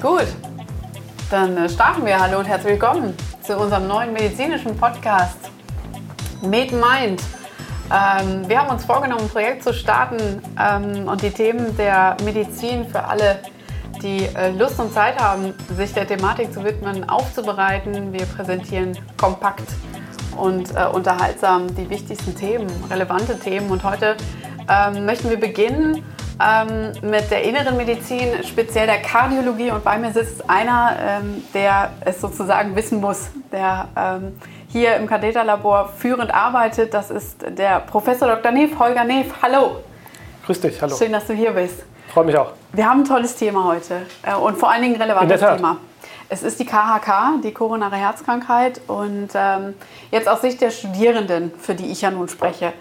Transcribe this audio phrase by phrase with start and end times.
[0.00, 0.28] Gut,
[1.28, 2.20] dann äh, starten wir.
[2.20, 5.50] Hallo und herzlich willkommen zu unserem neuen medizinischen Podcast
[6.40, 7.20] Med Mind.
[7.90, 12.86] Ähm, wir haben uns vorgenommen, ein Projekt zu starten ähm, und die Themen der Medizin
[12.86, 13.40] für alle,
[14.00, 18.12] die äh, Lust und Zeit haben, sich der Thematik zu widmen, aufzubereiten.
[18.12, 19.66] Wir präsentieren kompakt
[20.36, 23.68] und äh, unterhaltsam die wichtigsten Themen, relevante Themen.
[23.68, 24.16] Und heute
[24.68, 26.04] ähm, möchten wir beginnen
[26.40, 29.70] ähm, mit der inneren Medizin, speziell der Kardiologie.
[29.70, 35.06] Und bei mir sitzt einer, ähm, der es sozusagen wissen muss, der ähm, hier im
[35.06, 36.94] Katheterlabor führend arbeitet.
[36.94, 38.52] Das ist der Professor Dr.
[38.52, 39.26] Neef, Holger Neef.
[39.42, 39.82] Hallo.
[40.46, 40.96] Grüß dich, hallo.
[40.96, 41.84] Schön, dass du hier bist.
[42.12, 42.52] Freut mich auch.
[42.72, 45.78] Wir haben ein tolles Thema heute äh, und vor allen Dingen ein relevantes Thema.
[46.30, 48.80] Es ist die KHK, die koronare Herzkrankheit.
[48.86, 49.74] Und ähm,
[50.10, 52.72] jetzt aus Sicht der Studierenden, für die ich ja nun spreche,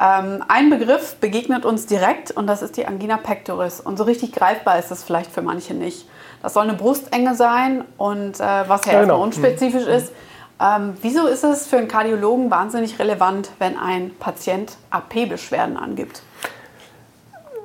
[0.00, 3.80] ähm, ein Begriff begegnet uns direkt und das ist die Angina pectoris.
[3.80, 6.08] Und so richtig greifbar ist das vielleicht für manche nicht.
[6.42, 9.22] Das soll eine Brustenge sein und äh, was ja, genau.
[9.22, 9.92] unspezifisch mhm.
[9.92, 10.12] ist.
[10.60, 16.22] Ähm, wieso ist es für einen Kardiologen wahnsinnig relevant, wenn ein Patient AP-Beschwerden angibt?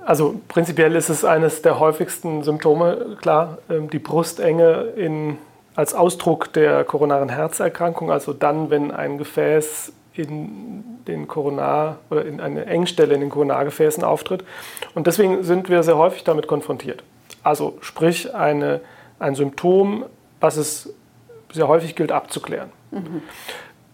[0.05, 5.37] Also prinzipiell ist es eines der häufigsten Symptome, klar, ähm, die Brustenge in,
[5.75, 12.39] als Ausdruck der koronaren Herzerkrankung, also dann, wenn ein Gefäß in den Koronar oder in
[12.39, 14.43] eine Engstelle in den Koronargefäßen auftritt.
[14.95, 17.03] Und deswegen sind wir sehr häufig damit konfrontiert.
[17.43, 18.81] Also sprich eine,
[19.19, 20.05] ein Symptom,
[20.39, 20.93] was es
[21.51, 22.69] sehr häufig gilt abzuklären.
[22.91, 23.21] Mhm.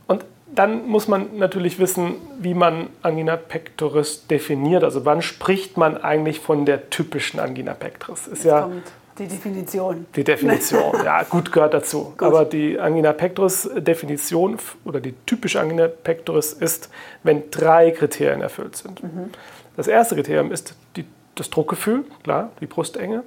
[0.08, 4.84] Und dann muss man natürlich wissen, wie man Angina pectoris definiert.
[4.84, 8.28] Also wann spricht man eigentlich von der typischen Angina pectoris?
[8.28, 10.06] Ist ja kommt die Definition.
[10.16, 12.14] Die Definition, ja, gut gehört dazu.
[12.17, 12.22] Gut.
[12.22, 16.89] Aber die Angina pectoris Definition oder die typische Angina pectoris ist,
[17.23, 19.03] wenn drei Kriterien erfüllt sind.
[19.03, 19.30] Mhm.
[19.75, 23.23] Das erste Kriterium ist die, das Druckgefühl, klar, die Brustenge.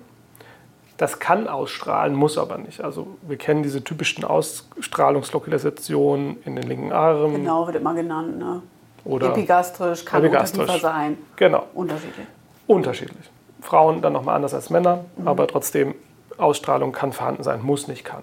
[0.97, 2.81] Das kann ausstrahlen, muss aber nicht.
[2.81, 7.35] Also wir kennen diese typischen Ausstrahlungslokalisationen in den linken Arm.
[7.35, 8.39] Genau, wird immer genannt.
[8.39, 8.63] Ne?
[9.05, 10.81] Oder epigastrisch, kann epigastrisch.
[10.81, 11.19] sein.
[11.37, 11.67] Genau.
[11.75, 12.27] Unterschiedlich.
[12.67, 13.31] Unterschiedlich.
[13.61, 15.29] Frauen dann nochmal anders als Männer, mhm.
[15.29, 15.95] aber trotzdem
[16.37, 18.23] Ausstrahlung kann vorhanden sein, muss nicht kann.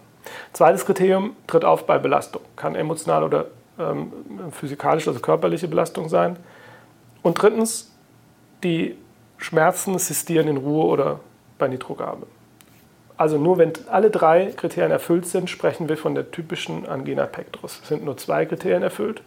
[0.54, 2.42] Zweites Kriterium tritt auf bei Belastung.
[2.56, 3.46] Kann emotional oder
[3.80, 4.12] ähm,
[4.52, 6.38] physikalische, also körperliche Belastung sein.
[7.22, 7.92] Und drittens,
[8.64, 8.98] die
[9.38, 11.20] Schmerzen sistieren in Ruhe oder
[11.58, 12.28] bei Nitrogabe.
[13.18, 17.80] Also nur wenn alle drei Kriterien erfüllt sind, sprechen wir von der typischen Angina pectoris.
[17.82, 19.22] Es sind nur zwei Kriterien erfüllt.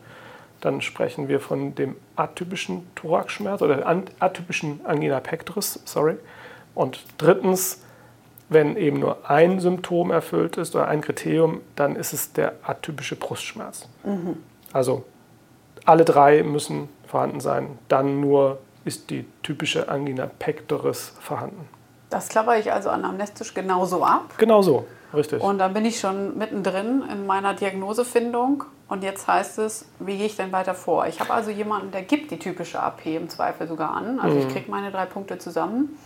[0.60, 3.86] Dann sprechen wir von dem atypischen Thoraxschmerz oder
[4.20, 6.16] atypischen Angina pectoris, sorry.
[6.74, 7.82] Und drittens,
[8.48, 13.16] wenn eben nur ein Symptom erfüllt ist oder ein Kriterium, dann ist es der atypische
[13.16, 13.88] Brustschmerz.
[14.04, 14.36] Mhm.
[14.72, 15.04] Also
[15.84, 17.78] alle drei müssen vorhanden sein.
[17.88, 21.68] Dann nur ist die typische Angina pectoris vorhanden.
[22.10, 24.34] Das klapper ich also anamnestisch genauso ab.
[24.38, 25.42] Genau so, richtig.
[25.42, 28.64] Und dann bin ich schon mittendrin in meiner Diagnosefindung.
[28.88, 31.06] Und jetzt heißt es, wie gehe ich denn weiter vor?
[31.06, 34.20] Ich habe also jemanden, der gibt die typische AP im Zweifel sogar an.
[34.20, 34.42] Also mhm.
[34.42, 35.98] ich kriege meine drei Punkte zusammen.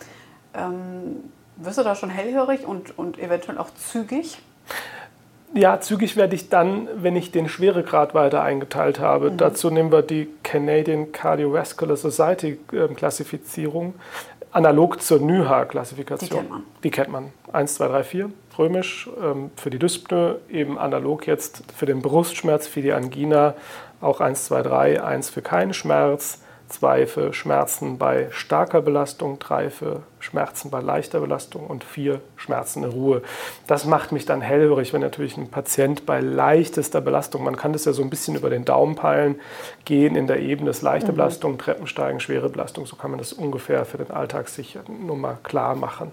[0.54, 4.38] Ähm, wirst du da schon hellhörig und, und eventuell auch zügig?
[5.52, 9.30] Ja, zügig werde ich dann, wenn ich den Schweregrad weiter eingeteilt habe.
[9.30, 9.36] Mhm.
[9.36, 13.94] Dazu nehmen wir die Canadian Cardiovascular Society ähm, Klassifizierung
[14.53, 16.28] analog zur NYHA-Klassifikation.
[16.28, 16.62] Die kennt man.
[16.83, 17.33] Die kennt man.
[17.53, 19.09] 1, 2, 3, 4, römisch.
[19.22, 23.55] Ähm, für die Dyspnoe eben analog jetzt für den Brustschmerz, für die Angina
[24.00, 29.70] auch 1, 2, 3, 1 für keinen Schmerz, zwei für Schmerzen bei starker Belastung, drei
[29.70, 33.22] für Schmerzen bei leichter Belastung und vier Schmerzen in Ruhe.
[33.66, 37.84] Das macht mich dann hellhörig, wenn natürlich ein Patient bei leichtester Belastung, man kann das
[37.84, 39.41] ja so ein bisschen über den Daumen peilen,
[39.84, 41.16] gehen in der Ebene des leichte mhm.
[41.16, 45.38] Belastung, Treppensteigen, schwere Belastung, so kann man das ungefähr für den Alltag sich nur mal
[45.42, 46.12] klar machen.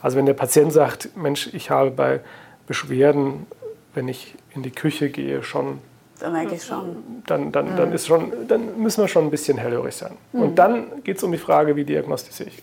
[0.00, 2.20] Also wenn der Patient sagt, Mensch, ich habe bei
[2.66, 3.46] Beschwerden,
[3.94, 5.78] wenn ich in die Küche gehe, schon
[6.22, 7.22] dann merke ich schon.
[7.26, 7.94] Dann, dann, dann, mhm.
[7.94, 10.12] ist schon, dann müssen wir schon ein bisschen hellhörig sein.
[10.32, 10.42] Mhm.
[10.42, 12.62] Und dann geht es um die Frage, wie diagnostiziere ich.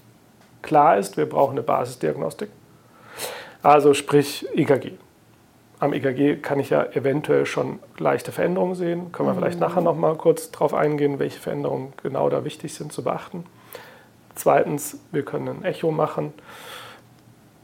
[0.62, 2.50] Klar ist, wir brauchen eine Basisdiagnostik.
[3.62, 4.94] Also sprich EKG.
[5.80, 9.12] Am EKG kann ich ja eventuell schon leichte Veränderungen sehen.
[9.12, 9.40] Können wir mhm.
[9.40, 13.46] vielleicht nachher noch mal kurz darauf eingehen, welche Veränderungen genau da wichtig sind zu beachten.
[14.36, 16.34] Zweitens, wir können ein Echo machen.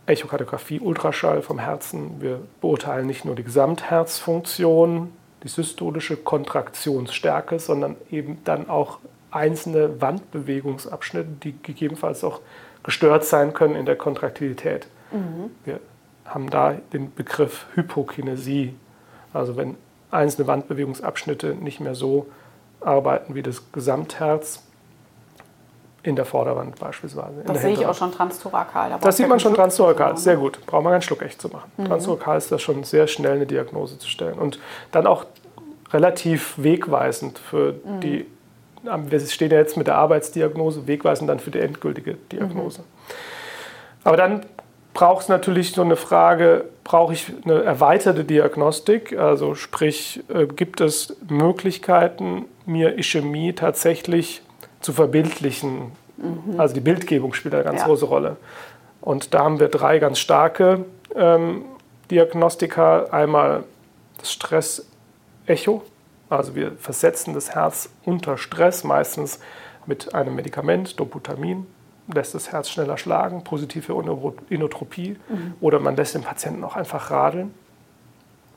[0.07, 2.21] Echokardiographie, Ultraschall vom Herzen.
[2.21, 5.13] Wir beurteilen nicht nur die Gesamtherzfunktion,
[5.45, 8.97] die systolische Kontraktionsstärke, sondern eben dann auch
[9.29, 12.41] einzelne Wandbewegungsabschnitte, die gegebenenfalls auch
[12.81, 14.87] gestört sein können in der Kontraktilität.
[15.11, 15.51] Mhm.
[15.63, 15.79] Wir
[16.25, 18.73] haben da den Begriff Hypokinesie,
[19.33, 19.75] also wenn
[20.09, 22.25] einzelne Wandbewegungsabschnitte nicht mehr so
[22.81, 24.63] arbeiten wie das Gesamtherz,
[26.05, 27.43] in der Vorderwand beispielsweise.
[27.45, 28.91] Das sehe ich auch schon transthorakal.
[28.91, 30.63] Da das sieht man schon transthorakal, sehr gut.
[30.65, 31.71] Braucht man keinen Schluck echt zu machen.
[31.77, 31.85] Mhm.
[31.85, 34.37] Transthorakal ist das schon sehr schnell eine Diagnose zu stellen.
[34.37, 34.59] Und
[34.91, 35.25] dann auch
[35.91, 37.99] relativ wegweisend für mhm.
[38.01, 38.25] die,
[38.83, 42.81] wir stehen ja jetzt mit der Arbeitsdiagnose, wegweisend dann für die endgültige Diagnose.
[42.81, 42.85] Mhm.
[44.03, 44.45] Aber dann
[44.93, 49.17] braucht es natürlich so eine Frage, brauche ich eine erweiterte Diagnostik?
[49.17, 54.41] Also sprich, äh, gibt es Möglichkeiten, mir Ischämie tatsächlich
[54.85, 55.91] zu verbildlichen.
[56.17, 56.59] Mhm.
[56.59, 57.87] Also die Bildgebung spielt eine ganz ja.
[57.87, 58.37] große Rolle.
[59.01, 60.85] Und da haben wir drei ganz starke
[61.15, 61.65] ähm,
[62.11, 63.05] Diagnostika.
[63.05, 63.63] Einmal
[64.19, 65.83] das Stress-Echo.
[66.29, 69.39] Also wir versetzen das Herz unter Stress, meistens
[69.85, 71.67] mit einem Medikament, Doputamin,
[72.11, 73.93] lässt das Herz schneller schlagen, positive
[74.49, 75.17] Inotropie.
[75.29, 75.53] Mhm.
[75.61, 77.53] Oder man lässt den Patienten auch einfach radeln.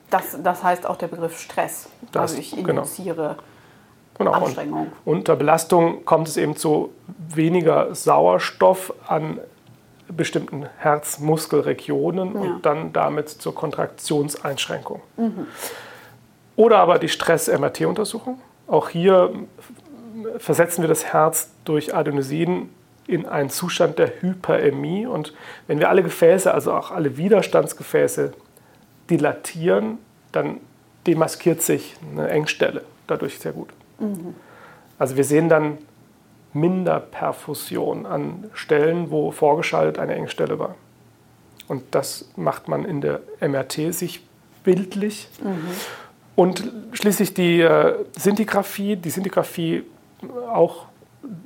[0.09, 1.89] Das, das heißt auch der Begriff Stress.
[2.11, 2.69] Das, also ich genau.
[2.69, 3.35] induziere genau.
[4.19, 4.33] Genau.
[4.33, 4.91] Anstrengung.
[5.05, 6.91] Und unter Belastung kommt es eben zu
[7.33, 9.39] weniger Sauerstoff an
[10.09, 12.39] bestimmten Herzmuskelregionen ja.
[12.41, 15.01] und dann damit zur Kontraktionseinschränkung.
[15.17, 15.47] Mhm.
[16.57, 18.41] Oder aber die Stress-MRT-Untersuchung.
[18.67, 19.31] Auch hier
[20.37, 22.69] versetzen wir das Herz durch Adenosin
[23.07, 25.05] in einen Zustand der Hyperämie.
[25.05, 25.33] Und
[25.67, 28.33] wenn wir alle Gefäße, also auch alle Widerstandsgefäße,
[29.09, 29.99] dilatieren,
[30.33, 30.57] dann
[31.07, 33.69] demaskiert sich eine Engstelle dadurch sehr gut.
[33.99, 34.35] Mhm.
[34.97, 35.77] Also wir sehen dann
[36.53, 40.75] Minderperfusion an Stellen, wo vorgeschaltet eine Engstelle war.
[41.67, 44.25] Und das macht man in der MRT sich
[44.63, 45.29] bildlich.
[45.41, 45.67] Mhm.
[46.35, 48.95] Und schließlich die äh, Sintigraphie.
[48.95, 49.83] Die Sintigraphie
[50.51, 50.85] auch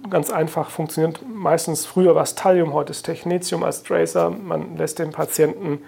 [0.10, 1.20] ganz einfach funktioniert.
[1.28, 4.30] Meistens früher war es Thallium, heute ist Technetium als Tracer.
[4.30, 5.80] Man lässt den Patienten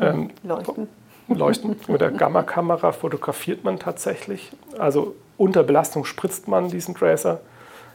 [0.00, 0.88] ähm, leuchten.
[1.28, 1.76] leuchten.
[1.86, 4.50] Mit der Gammakamera fotografiert man tatsächlich.
[4.78, 7.40] Also unter Belastung spritzt man diesen Tracer,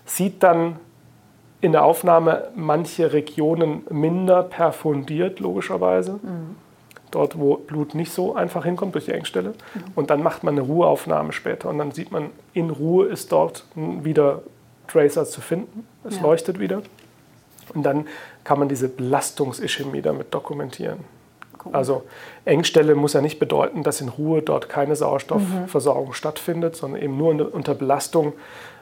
[0.06, 0.78] sieht dann
[1.62, 6.14] in der Aufnahme manche Regionen minder perfundiert, logischerweise.
[6.14, 6.56] Mhm.
[7.12, 9.50] Dort, wo Blut nicht so einfach hinkommt durch die Engstelle.
[9.50, 9.84] Mhm.
[9.96, 11.70] Und dann macht man eine Ruheaufnahme später.
[11.70, 14.44] Und dann sieht man, in Ruhe ist dort wieder
[14.88, 15.88] Tracer zu finden.
[16.04, 16.22] Es ja.
[16.22, 16.82] leuchtet wieder.
[17.74, 18.08] Und dann
[18.44, 21.00] kann man diese Belastungsischämie damit dokumentieren.
[21.64, 21.76] Cool.
[21.76, 22.04] Also
[22.46, 26.14] Engstelle muss ja nicht bedeuten, dass in Ruhe dort keine Sauerstoffversorgung mhm.
[26.14, 28.34] stattfindet, sondern eben nur unter Belastung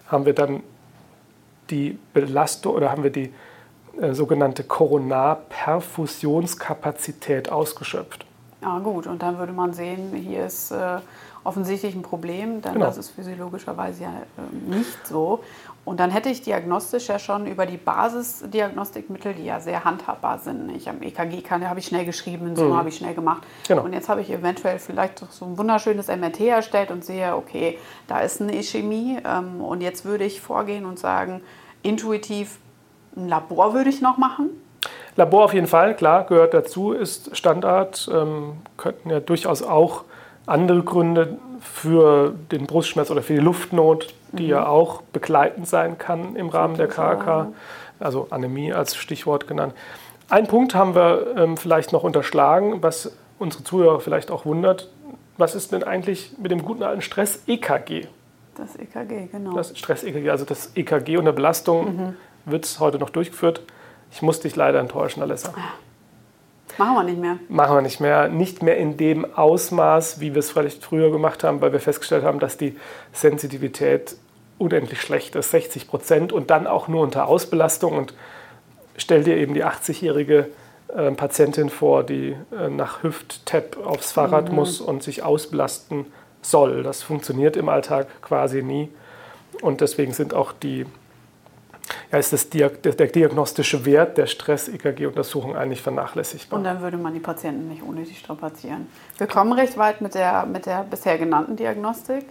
[0.07, 0.63] haben wir dann
[1.69, 3.33] die Belastung oder haben wir die
[3.99, 8.25] äh, sogenannte Koronarperfusionskapazität ausgeschöpft.
[8.61, 10.97] Ja gut, und dann würde man sehen, hier ist äh,
[11.43, 12.85] offensichtlich ein Problem, denn genau.
[12.85, 15.43] das ist physiologischerweise ja äh, nicht so.
[15.87, 20.75] Und dann hätte ich diagnostisch ja schon über die Basisdiagnostikmittel, die ja sehr handhabbar sind.
[20.75, 22.77] Ich am EKG kann, habe ich schnell geschrieben, Summe mhm.
[22.77, 23.43] habe ich schnell gemacht.
[23.69, 23.83] Genau.
[23.83, 28.19] Und jetzt habe ich eventuell vielleicht so ein wunderschönes MRT erstellt und sehe, okay, da
[28.19, 29.19] ist eine Ischämie.
[29.23, 31.39] Ähm, und jetzt würde ich vorgehen und sagen,
[31.83, 32.59] intuitiv
[33.15, 34.49] ein Labor würde ich noch machen.
[35.15, 38.09] Labor auf jeden Fall, klar, gehört dazu, ist Standard.
[38.13, 40.03] Ähm, könnten ja durchaus auch
[40.47, 44.49] andere Gründe für den Brustschmerz oder für die Luftnot die mhm.
[44.49, 47.53] ja auch begleitend sein kann im Rahmen der KK,
[47.99, 49.73] also Anämie als Stichwort genannt.
[50.29, 54.89] Ein Punkt haben wir ähm, vielleicht noch unterschlagen, was unsere Zuhörer vielleicht auch wundert.
[55.37, 58.07] Was ist denn eigentlich mit dem guten alten Stress-EKG?
[58.55, 59.55] Das EKG, genau.
[59.55, 62.15] Das Stress-EKG, also das EKG unter Belastung mhm.
[62.45, 63.61] wird heute noch durchgeführt.
[64.11, 65.53] Ich muss dich leider enttäuschen, Alessa.
[65.55, 65.86] Ah.
[66.77, 67.37] Machen wir nicht mehr.
[67.49, 68.27] Machen wir nicht mehr.
[68.27, 72.23] Nicht mehr in dem Ausmaß, wie wir es vielleicht früher gemacht haben, weil wir festgestellt
[72.23, 72.77] haben, dass die
[73.13, 74.15] Sensitivität
[74.57, 77.93] unendlich schlecht ist, 60 Prozent und dann auch nur unter Ausbelastung.
[77.93, 78.13] Und
[78.97, 80.49] stell dir eben die 80-jährige
[80.95, 84.55] äh, Patientin vor, die äh, nach Hüft-Tap aufs Fahrrad mhm.
[84.55, 86.05] muss und sich ausbelasten
[86.41, 86.83] soll.
[86.83, 88.89] Das funktioniert im Alltag quasi nie.
[89.61, 90.85] Und deswegen sind auch die
[92.11, 96.57] ja, ist das der, der diagnostische Wert der Stress-EKG-Untersuchung eigentlich vernachlässigbar.
[96.57, 98.87] Und dann würde man die Patienten nicht unnötig strapazieren.
[99.17, 102.25] Wir kommen recht weit mit der, mit der bisher genannten Diagnostik.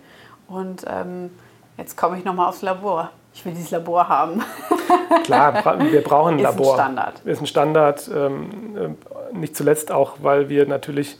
[0.48, 1.30] Und ähm,
[1.76, 3.10] jetzt komme ich nochmal aufs Labor.
[3.34, 4.42] Ich will dieses Labor haben.
[5.24, 6.74] Klar, wir brauchen ein Labor.
[6.74, 7.20] Ist ein Standard.
[7.24, 8.10] Ist ein Standard.
[8.14, 8.96] Ähm,
[9.32, 11.18] äh, nicht zuletzt auch, weil wir natürlich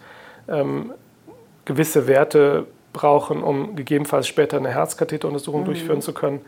[0.49, 0.93] ähm,
[1.65, 5.67] gewisse Werte brauchen, um gegebenenfalls später eine Herzkatheteruntersuchung mhm.
[5.67, 6.41] durchführen zu können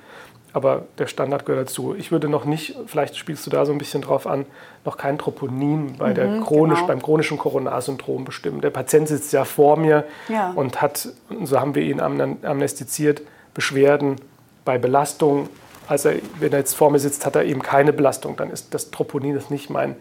[0.58, 1.94] aber der Standard gehört dazu.
[1.96, 4.44] Ich würde noch nicht, vielleicht spielst du da so ein bisschen drauf an,
[4.84, 6.88] noch kein Troponin bei mhm, der chronisch, genau.
[6.88, 8.60] beim chronischen Koronarsyndrom bestimmen.
[8.60, 10.50] Der Patient sitzt ja vor mir ja.
[10.54, 11.08] und hat,
[11.44, 13.22] so haben wir ihn amnestiziert,
[13.54, 14.16] Beschwerden
[14.64, 15.48] bei Belastung.
[15.86, 16.10] Also
[16.40, 18.36] wenn er jetzt vor mir sitzt, hat er eben keine Belastung.
[18.36, 19.96] Dann ist das Troponin ist nicht mein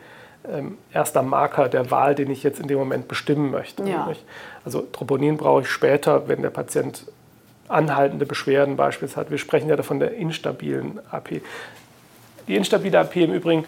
[0.52, 3.84] ähm, erster Marker der Wahl, den ich jetzt in dem Moment bestimmen möchte.
[3.84, 4.12] Ja.
[4.66, 7.06] Also Troponin brauche ich später, wenn der Patient
[7.68, 9.32] anhaltende Beschwerden beispielsweise hat.
[9.32, 11.42] Wir sprechen ja davon der instabilen AP.
[12.48, 13.66] die instabile AP im Übrigen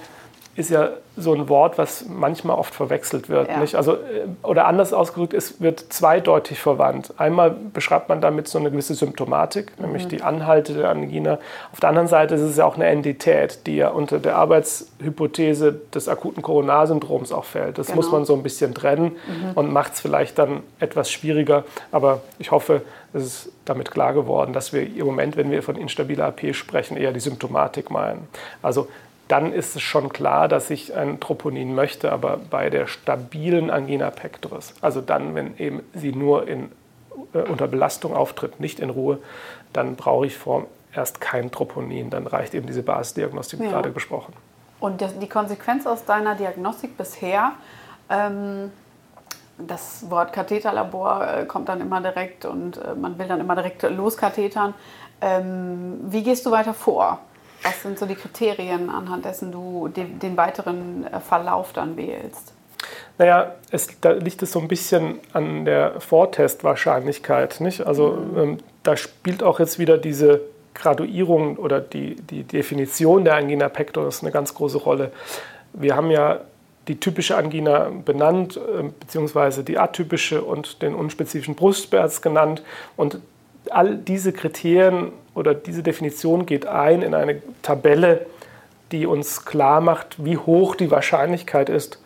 [0.60, 3.48] ist ja so ein Wort, was manchmal oft verwechselt wird.
[3.48, 3.60] Ja.
[3.60, 3.76] Nicht?
[3.76, 7.14] Also, äh, oder anders ausgedrückt, es wird zweideutig verwandt.
[7.18, 9.86] Einmal beschreibt man damit so eine gewisse Symptomatik, mhm.
[9.86, 11.40] nämlich die Anhalte der Angina.
[11.72, 15.80] Auf der anderen Seite ist es ja auch eine Entität, die ja unter der Arbeitshypothese
[15.94, 17.78] des akuten Koronarsyndroms auch fällt.
[17.78, 17.98] Das genau.
[17.98, 19.52] muss man so ein bisschen trennen mhm.
[19.56, 21.64] und macht es vielleicht dann etwas schwieriger.
[21.94, 22.82] Aber ich hoffe,
[23.14, 26.98] es ist damit klar geworden, dass wir im Moment, wenn wir von instabiler AP sprechen,
[26.98, 28.28] eher die Symptomatik meinen.
[28.62, 28.88] Also
[29.30, 34.10] dann ist es schon klar, dass ich ein Troponin möchte, aber bei der stabilen Angina
[34.10, 36.72] pectoris, also dann, wenn eben sie nur in,
[37.34, 39.20] äh, unter Belastung auftritt, nicht in Ruhe,
[39.72, 42.10] dann brauche ich vorerst kein Troponin.
[42.10, 43.72] Dann reicht eben diese Basisdiagnostik, wie ja.
[43.72, 44.34] gerade besprochen.
[44.80, 47.52] Und die Konsequenz aus deiner Diagnostik bisher,
[48.10, 48.72] ähm,
[49.60, 53.84] das Wort Katheterlabor äh, kommt dann immer direkt und äh, man will dann immer direkt
[53.84, 54.74] loskathetern.
[55.22, 57.20] Ähm, wie gehst du weiter vor?
[57.64, 62.54] Was sind so die Kriterien, anhand dessen du den, den weiteren äh, Verlauf dann wählst?
[63.18, 67.60] Naja, es, da liegt es so ein bisschen an der Vortestwahrscheinlichkeit.
[67.60, 67.86] Nicht?
[67.86, 68.38] Also mhm.
[68.38, 70.42] ähm, da spielt auch jetzt wieder diese
[70.74, 75.12] Graduierung oder die, die Definition der Angina pectoris eine ganz große Rolle.
[75.74, 76.42] Wir haben ja
[76.88, 82.64] die typische Angina benannt, äh, beziehungsweise die atypische und den unspezifischen Brustschmerz genannt.
[82.96, 83.20] Und
[83.70, 88.26] all diese Kriterien oder diese Definition geht ein in eine Tabelle,
[88.92, 92.02] die uns klar macht, wie hoch die Wahrscheinlichkeit ist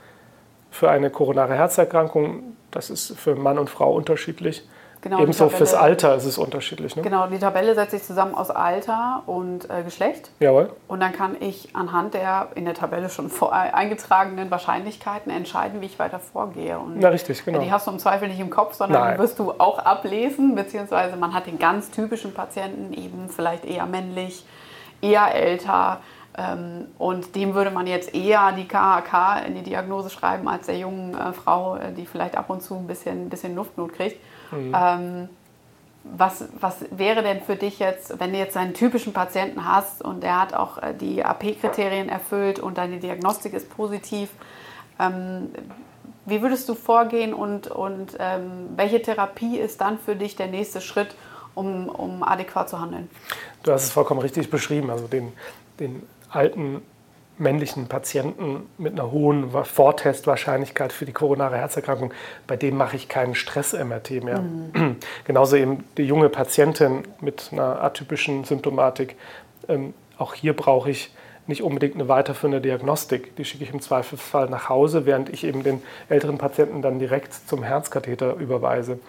[0.72, 2.56] für eine koronare Herzerkrankung.
[2.72, 4.64] Das ist für Mann und Frau unterschiedlich.
[5.04, 6.96] Genau, Ebenso fürs Alter ist es unterschiedlich.
[6.96, 7.02] Ne?
[7.02, 10.32] Genau, die Tabelle setzt sich zusammen aus Alter und äh, Geschlecht.
[10.40, 10.72] Jawohl.
[10.88, 15.88] Und dann kann ich anhand der in der Tabelle schon äh, eingetragenen Wahrscheinlichkeiten entscheiden, wie
[15.88, 16.80] ich weiter vorgehe.
[16.80, 17.60] Und Na, richtig, genau.
[17.60, 19.14] Die hast du im Zweifel nicht im Kopf, sondern Nein.
[19.16, 23.86] die wirst du auch ablesen, beziehungsweise man hat den ganz typischen Patienten eben vielleicht eher
[23.86, 24.46] männlich,
[25.02, 26.00] eher älter.
[26.38, 30.78] Ähm, und dem würde man jetzt eher die KHK in die Diagnose schreiben, als der
[30.78, 34.18] jungen äh, Frau, äh, die vielleicht ab und zu ein bisschen, ein bisschen Luftnot kriegt.
[34.54, 34.76] Mhm.
[34.76, 35.30] Ähm,
[36.04, 40.22] was, was wäre denn für dich jetzt, wenn du jetzt einen typischen Patienten hast und
[40.22, 44.30] der hat auch äh, die AP-Kriterien erfüllt und deine Diagnostik ist positiv,
[45.00, 45.50] ähm,
[46.26, 50.80] wie würdest du vorgehen und, und ähm, welche Therapie ist dann für dich der nächste
[50.82, 51.16] Schritt,
[51.54, 53.10] um, um adäquat zu handeln?
[53.64, 54.90] Du hast es vollkommen richtig beschrieben.
[54.90, 55.34] Also den,
[55.80, 56.82] den alten
[57.38, 62.14] männlichen Patienten mit einer hohen Vortestwahrscheinlichkeit für die koronare Herzerkrankung,
[62.48, 64.40] bei dem mache ich keinen Stress-MRT mehr.
[64.40, 64.98] Mhm.
[65.26, 69.16] Genauso eben die junge Patientin mit einer atypischen Symptomatik.
[69.68, 71.12] Ähm, auch hier brauche ich
[71.48, 73.36] nicht unbedingt eine weiterführende Diagnostik.
[73.36, 77.34] Die schicke ich im Zweifelsfall nach Hause, während ich eben den älteren Patienten dann direkt
[77.34, 79.00] zum Herzkatheter überweise.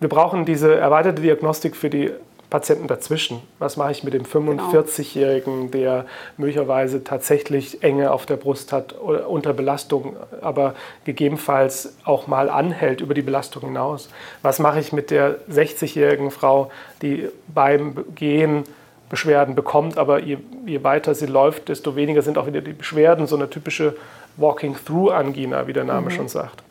[0.00, 2.10] Wir brauchen diese erweiterte Diagnostik für die
[2.50, 3.40] Patienten dazwischen.
[3.58, 6.04] Was mache ich mit dem 45-Jährigen, der
[6.36, 13.14] möglicherweise tatsächlich Enge auf der Brust hat unter Belastung, aber gegebenenfalls auch mal anhält über
[13.14, 14.10] die Belastung hinaus?
[14.42, 16.70] Was mache ich mit der 60-jährigen Frau,
[17.02, 18.64] die beim Gehen
[19.08, 23.26] Beschwerden bekommt, aber je, je, weiter sie läuft, desto weniger sind auch wieder die Beschwerden,
[23.26, 23.96] so eine typische
[24.36, 26.10] Walking-Through-Angina, wie der Name mhm.
[26.12, 26.62] schon sagt.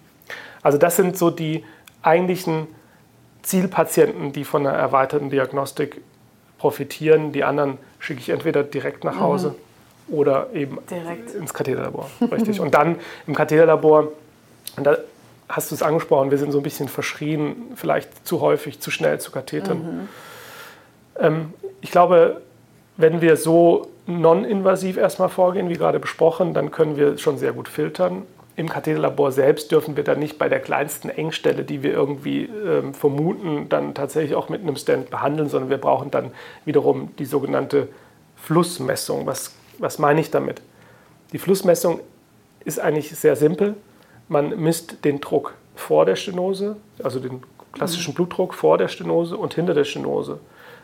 [0.64, 1.66] Also das sind so die
[2.02, 2.68] eigentlichen
[3.44, 6.02] Zielpatienten, die von einer erweiterten Diagnostik
[6.58, 7.32] profitieren.
[7.32, 9.56] Die anderen schicke ich entweder direkt nach Hause
[10.08, 10.14] mhm.
[10.14, 11.34] oder eben direkt.
[11.34, 12.10] ins Katheterlabor.
[12.32, 12.60] Richtig.
[12.60, 14.10] Und dann im Katheterlabor,
[14.76, 14.98] und da
[15.48, 19.20] hast du es angesprochen, wir sind so ein bisschen verschrien, vielleicht zu häufig, zu schnell
[19.20, 19.78] zu kathetern.
[19.78, 20.10] Mhm.
[21.20, 22.42] Ähm, ich glaube,
[22.98, 27.68] wenn wir so non-invasiv erstmal vorgehen, wie gerade besprochen, dann können wir schon sehr gut
[27.68, 28.24] filtern.
[28.60, 32.94] Im Katheterlabor selbst dürfen wir dann nicht bei der kleinsten Engstelle, die wir irgendwie ähm,
[32.94, 36.32] vermuten, dann tatsächlich auch mit einem Stent behandeln, sondern wir brauchen dann
[36.66, 37.88] wiederum die sogenannte
[38.36, 39.26] Flussmessung.
[39.26, 40.62] Was, was meine ich damit?
[41.32, 42.02] Die Flussmessung
[42.66, 43.76] ist eigentlich sehr simpel.
[44.28, 48.16] Man misst den Druck vor der Stenose, also den klassischen mhm.
[48.16, 50.42] Blutdruck vor der Stenose und hinter der Stenose.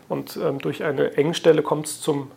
[0.08, 2.32] Und ähm, durch eine Engstelle kommt es zum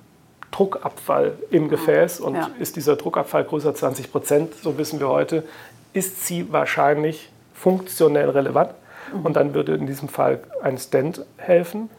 [0.51, 2.51] Druckabfall im Gefäß und ja.
[2.59, 5.45] ist dieser Druckabfall größer 20 Prozent, so wissen wir heute,
[5.93, 8.73] ist sie wahrscheinlich funktionell relevant
[9.13, 9.27] mhm.
[9.27, 11.91] und dann würde in diesem Fall ein Stent helfen.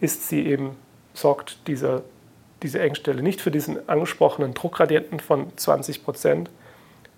[0.00, 0.76] Ist sie eben,
[1.14, 2.02] sorgt dieser,
[2.62, 6.50] diese Engstelle nicht für diesen angesprochenen Druckgradienten von 20 Prozent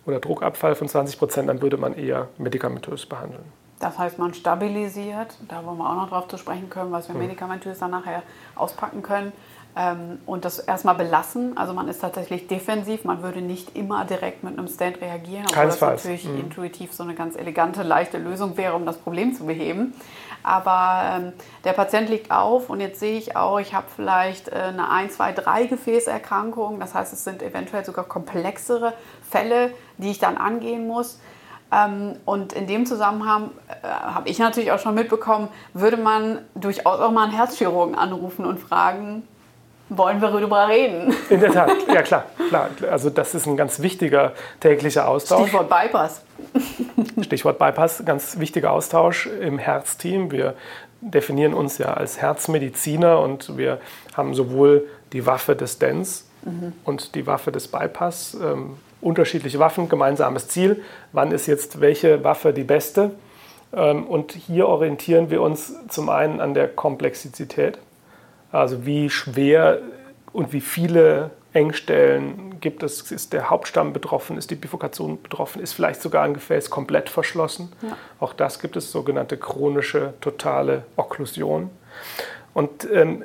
[0.06, 3.44] oder Druckabfall von 20 Prozent, dann würde man eher medikamentös behandeln.
[3.80, 7.14] Das heißt, man stabilisiert, da wollen wir auch noch drauf zu sprechen können, was wir
[7.14, 7.23] mhm.
[7.23, 8.23] medikamentös dann nachher
[8.56, 9.32] auspacken können.
[9.78, 11.56] Ähm, und das erstmal belassen.
[11.56, 15.66] Also man ist tatsächlich defensiv, man würde nicht immer direkt mit einem Stand reagieren, obwohl
[15.66, 16.40] das natürlich mhm.
[16.40, 19.94] intuitiv so eine ganz elegante, leichte Lösung wäre, um das Problem zu beheben.
[20.42, 21.32] Aber ähm,
[21.64, 25.14] der Patient liegt auf und jetzt sehe ich auch, ich habe vielleicht äh, eine 1,
[25.14, 26.80] 2, 3 Gefäßerkrankung.
[26.80, 28.94] Das heißt, es sind eventuell sogar komplexere
[29.28, 31.20] Fälle, die ich dann angehen muss.
[31.70, 36.99] Ähm, und in dem Zusammenhang äh, habe ich natürlich auch schon mitbekommen, würde man durchaus
[36.99, 39.23] auch mal einen Herzchirurgen anrufen und fragen,
[39.88, 41.14] wollen wir darüber reden?
[41.30, 42.71] In der Tat, ja klar, klar.
[42.90, 45.49] Also das ist ein ganz wichtiger täglicher Austausch.
[45.49, 46.23] Stichwort Bypass.
[47.23, 50.30] Stichwort Bypass, ganz wichtiger Austausch im Herzteam.
[50.30, 50.54] Wir
[51.00, 53.80] definieren uns ja als Herzmediziner und wir
[54.16, 56.73] haben sowohl die Waffe des Stents mhm.
[56.85, 58.37] und die Waffe des Bypass.
[58.42, 60.83] Ähm, unterschiedliche Waffen, gemeinsames Ziel.
[61.12, 63.12] Wann ist jetzt welche Waffe die beste?
[63.73, 67.78] Ähm, und hier orientieren wir uns zum einen an der Komplexität
[68.52, 69.78] also wie schwer
[70.33, 73.11] und wie viele Engstellen gibt es?
[73.11, 74.37] Ist der Hauptstamm betroffen?
[74.37, 75.62] Ist die Bifurkation betroffen?
[75.62, 77.73] Ist vielleicht sogar ein Gefäß komplett verschlossen?
[77.83, 77.97] Ja.
[78.21, 81.71] Auch das gibt es, sogenannte chronische totale Okklusion.
[82.55, 83.25] Und ähm,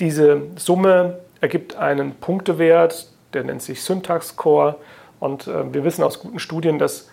[0.00, 4.76] diese Summe ergibt einen Punktewert, der nennt sich Syntax-Score.
[5.20, 7.08] Und äh, wir wissen aus guten Studien, dass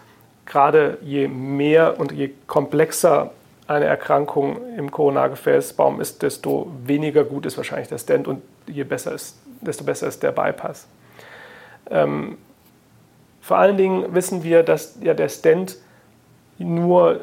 [0.46, 3.32] gerade je mehr und je komplexer
[3.72, 9.14] eine Erkrankung im Koronargefäßbaum ist, desto weniger gut ist wahrscheinlich der Stent und je besser
[9.14, 10.88] ist, desto besser ist der Bypass.
[11.90, 12.38] Ähm,
[13.42, 15.78] vor allen Dingen wissen wir, dass ja der Stent
[16.58, 17.22] nur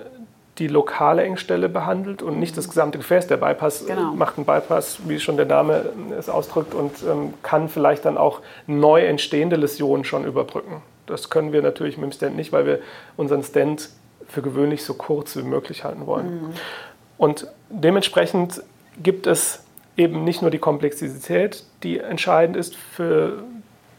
[0.59, 3.29] die lokale Engstelle behandelt und nicht das gesamte Gefäß.
[3.29, 4.13] Der Bypass genau.
[4.15, 8.41] macht einen Bypass, wie schon der Name es ausdrückt, und ähm, kann vielleicht dann auch
[8.67, 10.83] neu entstehende Läsionen schon überbrücken.
[11.07, 12.81] Das können wir natürlich mit dem Stent nicht, weil wir
[13.17, 13.91] unseren Stent
[14.29, 16.43] für gewöhnlich so kurz wie möglich halten wollen.
[16.43, 16.51] Mhm.
[17.17, 18.63] Und dementsprechend
[19.03, 19.65] gibt es
[19.97, 23.43] eben nicht nur die Komplexität, die entscheidend ist für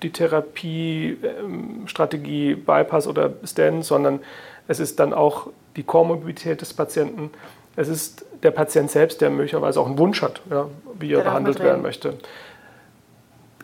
[0.02, 4.22] die Therapiestrategie ähm, Bypass oder Stent, sondern
[4.68, 7.32] es ist dann auch die Komorbidität des Patienten.
[7.76, 11.60] Es ist der Patient selbst, der möglicherweise auch einen Wunsch hat, ja, wie er behandelt
[11.60, 12.14] werden möchte.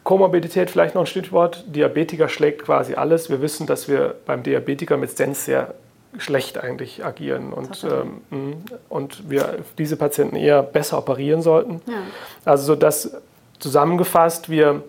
[0.04, 1.64] Komorbidität vielleicht noch ein Stichwort.
[1.68, 3.30] Diabetiker schlägt quasi alles.
[3.30, 5.74] Wir wissen, dass wir beim Diabetiker mit Stents sehr
[6.18, 11.82] schlecht eigentlich agieren und, ähm, mm, und wir diese Patienten eher besser operieren sollten.
[11.88, 11.98] Ja.
[12.46, 13.12] Also so dass
[13.60, 14.84] zusammengefasst wir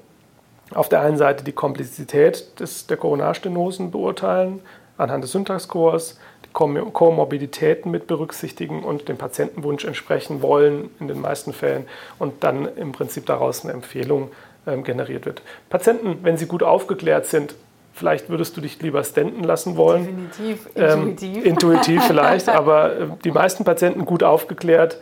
[0.74, 4.60] auf der einen Seite die Komplexität des, der Koronarstenosen beurteilen,
[4.98, 11.52] anhand des Syntaxkurs, die Komorbiditäten mit berücksichtigen und dem Patientenwunsch entsprechen wollen in den meisten
[11.52, 11.86] Fällen
[12.18, 14.30] und dann im Prinzip daraus eine Empfehlung
[14.66, 15.42] ähm, generiert wird.
[15.70, 17.54] Patienten, wenn sie gut aufgeklärt sind,
[17.96, 20.04] Vielleicht würdest du dich lieber stenten lassen wollen.
[20.04, 21.36] Definitiv, intuitiv.
[21.36, 24.98] Ähm, intuitiv vielleicht, aber äh, die meisten Patienten gut aufgeklärt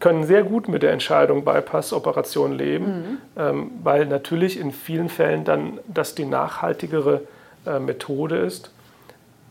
[0.00, 3.18] können sehr gut mit der Entscheidung Bypass-Operation leben, mhm.
[3.36, 7.20] ähm, weil natürlich in vielen Fällen dann das die nachhaltigere
[7.66, 8.70] äh, Methode ist.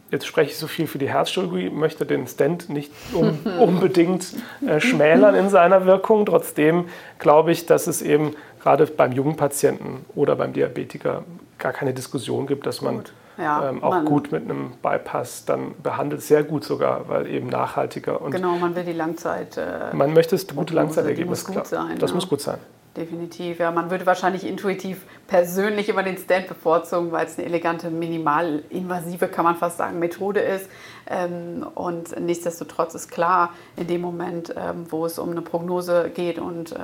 [0.09, 4.25] Jetzt spreche ich so viel für die Herzchirurgie, möchte den Stent nicht um, unbedingt
[4.67, 6.25] äh, schmälern in seiner Wirkung.
[6.25, 6.85] Trotzdem
[7.19, 11.23] glaube ich, dass es eben gerade beim jungen Patienten oder beim Diabetiker
[11.57, 13.03] gar keine Diskussion gibt, dass man
[13.37, 17.47] ja, ähm, auch man, gut mit einem Bypass dann behandelt, sehr gut sogar, weil eben
[17.47, 19.57] nachhaltiger und genau, man will die Langzeit.
[19.57, 21.47] Äh, man möchte das gute Langzeitergebnis.
[21.47, 22.15] Muss gut sein, das ja.
[22.15, 22.59] muss gut sein.
[22.97, 23.71] Definitiv, ja.
[23.71, 29.45] Man würde wahrscheinlich intuitiv persönlich immer den Stand bevorzugen, weil es eine elegante, minimalinvasive, kann
[29.45, 30.69] man fast sagen, Methode ist.
[31.07, 36.37] Ähm, und nichtsdestotrotz ist klar, in dem Moment, ähm, wo es um eine Prognose geht
[36.37, 36.77] und äh,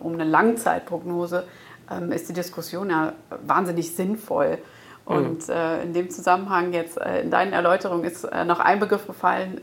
[0.00, 1.44] um eine Langzeitprognose,
[1.90, 3.14] ähm, ist die Diskussion ja
[3.46, 4.58] wahnsinnig sinnvoll.
[5.06, 9.62] Und äh, in dem Zusammenhang jetzt äh, in deinen Erläuterungen ist noch ein Begriff gefallen,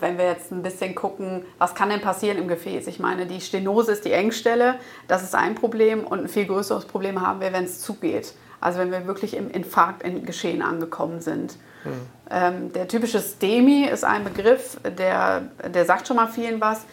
[0.00, 2.86] wenn wir jetzt ein bisschen gucken, was kann denn passieren im Gefäß?
[2.86, 6.86] Ich meine, die Stenose ist die Engstelle, das ist ein Problem und ein viel größeres
[6.86, 8.34] Problem haben wir, wenn es zugeht.
[8.60, 11.56] Also wenn wir wirklich im Infarktgeschehen angekommen sind.
[11.84, 11.90] Mhm.
[12.30, 16.84] Ähm, der typische STEMI ist ein Begriff, der, der sagt schon mal vielen was.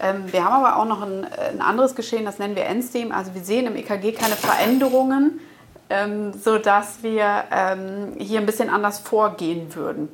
[0.00, 3.12] Ähm, wir haben aber auch noch ein, ein, anderes Geschehen, das nennen wir Endstem.
[3.12, 5.40] Also wir sehen im EKG keine Veränderungen,
[5.88, 10.08] ähm, sodass wir ähm, hier ein bisschen anders vorgehen würden.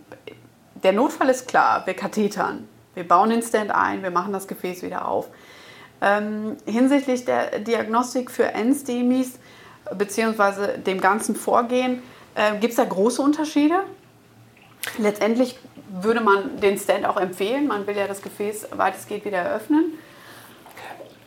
[0.83, 2.69] Der Notfall ist klar, wir kathetern.
[2.95, 5.29] Wir bauen den Stand ein, wir machen das Gefäß wieder auf.
[6.03, 9.39] Ähm, hinsichtlich der Diagnostik für Endstemis
[9.95, 10.79] bzw.
[10.79, 12.03] dem ganzen Vorgehen,
[12.35, 13.83] äh, gibt es da große Unterschiede?
[14.99, 15.59] Letztendlich
[15.91, 17.67] würde man den Stand auch empfehlen.
[17.67, 19.99] Man will ja das Gefäß weitestgehend wieder eröffnen.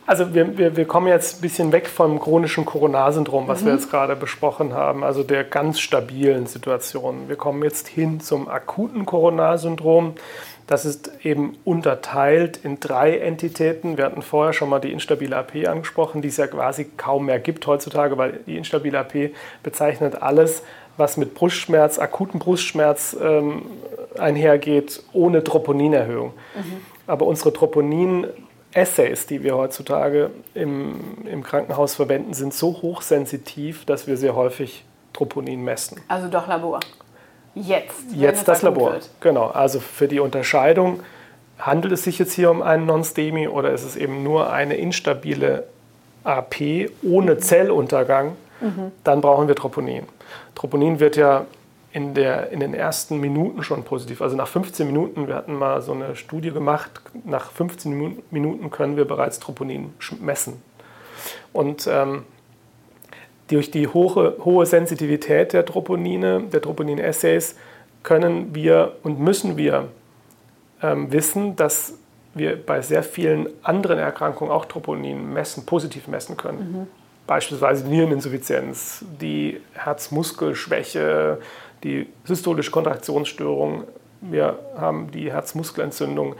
[0.06, 3.66] Also wir, wir, wir kommen jetzt ein bisschen weg vom chronischen Coronarsyndrom, was mhm.
[3.66, 7.28] wir jetzt gerade besprochen haben, also der ganz stabilen Situation.
[7.28, 10.14] Wir kommen jetzt hin zum akuten Coronarsyndrom.
[10.66, 13.98] Das ist eben unterteilt in drei Entitäten.
[13.98, 17.38] Wir hatten vorher schon mal die instabile AP angesprochen, die es ja quasi kaum mehr
[17.38, 19.30] gibt heutzutage, weil die instabile AP
[19.62, 20.62] bezeichnet alles,
[20.96, 23.62] was mit Brustschmerz, akuten Brustschmerz ähm,
[24.18, 26.32] einhergeht, ohne Troponinerhöhung.
[26.54, 26.80] Mhm.
[27.06, 27.52] Aber unsere
[28.74, 34.84] Troponin-Assays, die wir heutzutage im, im Krankenhaus verwenden, sind so hochsensitiv, dass wir sehr häufig
[35.12, 36.00] Troponin messen.
[36.08, 36.80] Also doch Labor.
[37.54, 38.12] Jetzt.
[38.14, 38.94] Jetzt das Labor.
[38.94, 39.10] Wird.
[39.20, 39.46] Genau.
[39.46, 41.00] Also für die Unterscheidung,
[41.58, 45.64] handelt es sich jetzt hier um einen Non-STEMI oder ist es eben nur eine instabile
[46.24, 47.38] AP ohne mhm.
[47.38, 48.90] Zelluntergang, mhm.
[49.04, 50.04] dann brauchen wir Troponin.
[50.56, 51.46] Troponin wird ja
[51.94, 54.20] in, der, in den ersten Minuten schon positiv.
[54.20, 56.90] Also nach 15 Minuten, wir hatten mal so eine Studie gemacht,
[57.24, 60.60] nach 15 Minuten können wir bereits Troponin messen.
[61.52, 62.24] Und ähm,
[63.46, 67.54] durch die hohe, hohe Sensitivität der Troponine, der Troponin-Assays,
[68.02, 69.86] können wir und müssen wir
[70.82, 71.94] ähm, wissen, dass
[72.34, 76.58] wir bei sehr vielen anderen Erkrankungen auch Troponin messen, positiv messen können.
[76.58, 76.86] Mhm.
[77.28, 81.38] Beispielsweise Niereninsuffizienz, die Herzmuskelschwäche,
[81.84, 83.84] die systolische Kontraktionsstörung,
[84.20, 86.34] wir haben die Herzmuskelentzündung.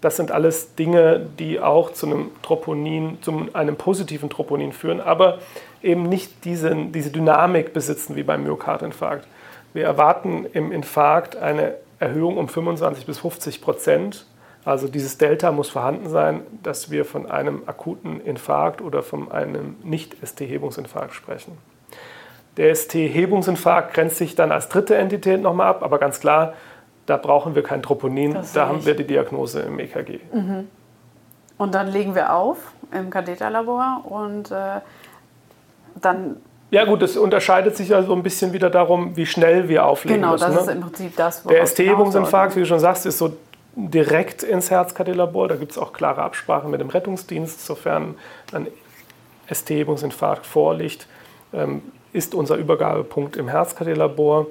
[0.00, 5.38] Das sind alles Dinge, die auch zu einem Troponin, zu einem positiven Troponin führen, aber
[5.82, 9.26] eben nicht diese, diese Dynamik besitzen wie beim Myokardinfarkt.
[9.72, 14.26] Wir erwarten im Infarkt eine Erhöhung um 25 bis 50 Prozent.
[14.64, 19.76] Also dieses Delta muss vorhanden sein, dass wir von einem akuten Infarkt oder von einem
[19.84, 21.56] Nicht-ST-Hebungsinfarkt sprechen.
[22.56, 26.54] Der ST-Hebungsinfarkt grenzt sich dann als dritte Entität nochmal ab, aber ganz klar,
[27.04, 30.20] da brauchen wir kein Troponin, da haben wir die Diagnose im EKG.
[30.32, 30.68] Mhm.
[31.58, 32.58] Und dann legen wir auf
[32.92, 34.80] im Katheterlabor und äh,
[36.00, 36.36] dann.
[36.70, 40.20] Ja, gut, das unterscheidet sich ja so ein bisschen wieder darum, wie schnell wir auflegen.
[40.20, 40.60] Genau, müssen, das ne?
[40.60, 43.36] ist im Prinzip das, Der ST-Hebungsinfarkt, wie du schon sagst, ist so
[43.76, 45.48] direkt ins Herzkatheterlabor.
[45.48, 48.16] Da gibt es auch klare Absprachen mit dem Rettungsdienst, sofern
[48.52, 48.66] ein
[49.48, 51.06] ST-Hebungsinfarkt vorliegt.
[51.54, 51.82] Ähm,
[52.16, 54.46] ist unser Übergabepunkt im Herzkatheterlabor,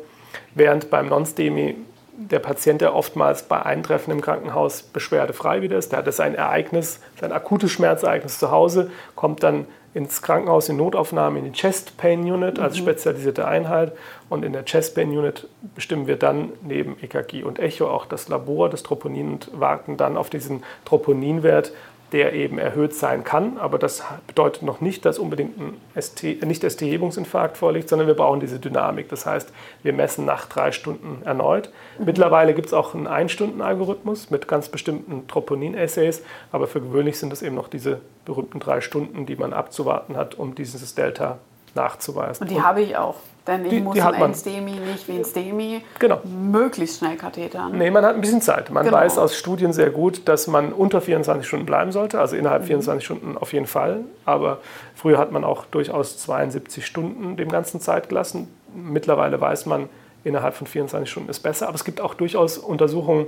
[0.54, 1.76] während beim Non-STEMI
[2.18, 7.02] der Patient, der oftmals bei Eintreffen im Krankenhaus beschwerdefrei wieder ist, der hat sein Ereignis,
[7.20, 12.30] sein akutes Schmerzereignis zu Hause, kommt dann ins Krankenhaus in Notaufnahme in die Chest Pain
[12.30, 12.82] Unit als mhm.
[12.82, 13.94] spezialisierte Einheit
[14.30, 18.28] und in der Chest Pain Unit bestimmen wir dann neben EKG und Echo auch das
[18.28, 21.72] Labor des Troponin und warten dann auf diesen Troponinwert
[22.16, 23.58] der eben erhöht sein kann.
[23.58, 28.40] Aber das bedeutet noch nicht, dass unbedingt ein ST, nicht ST-Hebungsinfarkt vorliegt, sondern wir brauchen
[28.40, 29.10] diese Dynamik.
[29.10, 29.52] Das heißt,
[29.84, 31.72] wir messen nach drei Stunden erneut.
[32.00, 36.24] Mittlerweile gibt es auch einen Ein-Stunden-Algorithmus mit ganz bestimmten Troponin-Assays,
[36.54, 40.36] aber für gewöhnlich sind es eben noch diese berühmten drei Stunden, die man abzuwarten hat,
[40.36, 41.40] um dieses Delta
[41.74, 42.48] nachzuweisen.
[42.48, 43.16] Und die habe ich auch.
[43.48, 46.20] Denn ich die, muss die ein STEMI nicht wie ein STEMI genau.
[46.26, 47.78] möglichst schnell kathetern.
[47.78, 48.72] Nee, man hat ein bisschen Zeit.
[48.72, 48.98] Man genau.
[48.98, 52.68] weiß aus Studien sehr gut, dass man unter 24 Stunden bleiben sollte, also innerhalb mhm.
[52.68, 54.02] 24 Stunden auf jeden Fall.
[54.26, 54.60] Aber
[54.96, 58.48] früher hat man auch durchaus 72 Stunden dem ganzen Zeit gelassen.
[58.74, 59.90] Mittlerweile weiß man,
[60.24, 61.68] innerhalb von 24 Stunden ist besser.
[61.68, 63.28] Aber es gibt auch durchaus Untersuchungen,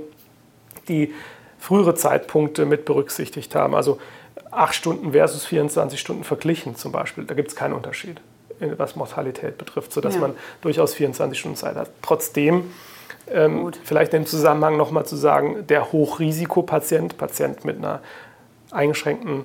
[0.88, 1.14] die
[1.60, 3.76] frühere Zeitpunkte mit berücksichtigt haben.
[3.76, 4.00] Also
[4.50, 7.24] 8 Stunden versus 24 Stunden verglichen zum Beispiel.
[7.24, 8.20] Da gibt es keinen Unterschied
[8.60, 10.20] was Mortalität betrifft, sodass ja.
[10.20, 11.90] man durchaus 24 Stunden Zeit hat.
[12.02, 12.70] Trotzdem,
[13.30, 18.00] ähm, vielleicht im Zusammenhang nochmal zu sagen, der Hochrisikopatient, Patient mit einer
[18.70, 19.44] eingeschränkten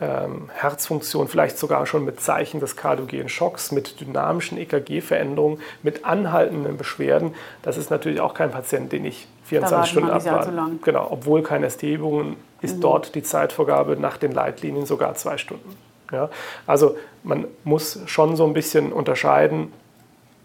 [0.00, 6.76] ähm, Herzfunktion, vielleicht sogar schon mit Zeichen des kardiogenen Schocks, mit dynamischen EKG-Veränderungen, mit anhaltenden
[6.76, 10.52] Beschwerden, das ist natürlich auch kein Patient, den ich 24 Stunden abwarte.
[10.82, 12.80] Genau, obwohl keine ST-Übungen ist mhm.
[12.80, 15.76] dort die Zeitvorgabe nach den Leitlinien sogar zwei Stunden.
[16.12, 16.30] Ja?
[16.66, 19.72] Also man muss schon so ein bisschen unterscheiden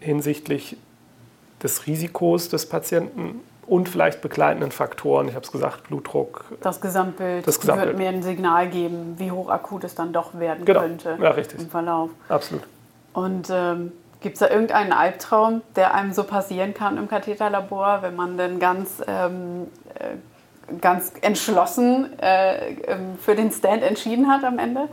[0.00, 0.76] hinsichtlich
[1.62, 5.28] des Risikos des Patienten und vielleicht begleitenden Faktoren.
[5.28, 6.44] Ich habe es gesagt, Blutdruck.
[6.62, 10.38] Das Gesamtbild, das Gesamtbild wird mir ein Signal geben, wie hoch akut es dann doch
[10.38, 10.80] werden genau.
[10.80, 11.60] könnte ja, richtig.
[11.60, 12.10] im Verlauf.
[12.28, 12.62] Absolut.
[13.12, 18.16] Und ähm, gibt es da irgendeinen Albtraum, der einem so passieren kann im Katheterlabor, wenn
[18.16, 20.16] man dann ganz, ähm, äh,
[20.80, 24.88] ganz entschlossen äh, ähm, für den Stand entschieden hat am Ende?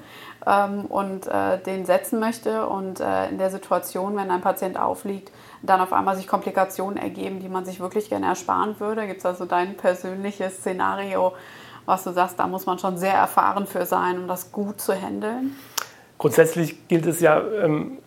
[0.46, 5.32] ähm, und äh, den setzen möchte und äh, in der Situation, wenn ein Patient aufliegt,
[5.62, 9.08] dann auf einmal sich Komplikationen ergeben, die man sich wirklich gerne ersparen würde.
[9.08, 11.34] Gibt es also dein persönliches Szenario,
[11.86, 14.94] was du sagst, da muss man schon sehr erfahren für sein, um das gut zu
[14.94, 15.56] handeln?
[16.18, 17.98] Grundsätzlich gilt es ja ähm,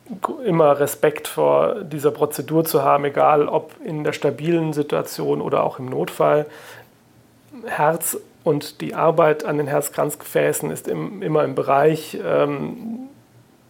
[0.44, 5.78] immer Respekt vor dieser Prozedur zu haben, egal ob in der stabilen Situation oder auch
[5.78, 6.46] im Notfall.
[7.66, 13.08] Herz und die Arbeit an den Herzkranzgefäßen ist im, immer im Bereich ähm,